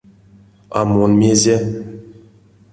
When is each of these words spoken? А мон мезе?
А 0.79 0.81
мон 0.91 1.11
мезе? 1.19 1.57